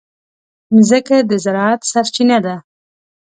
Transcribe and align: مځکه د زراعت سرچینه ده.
مځکه 0.73 1.17
د 1.29 1.31
زراعت 1.43 1.81
سرچینه 1.91 2.37
ده. 2.45 2.55